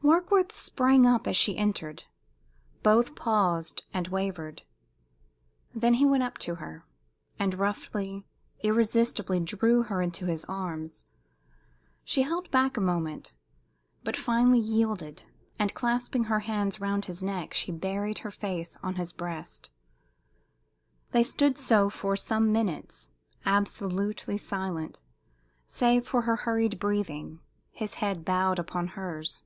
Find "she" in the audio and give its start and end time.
1.36-1.58, 12.04-12.22, 17.52-17.72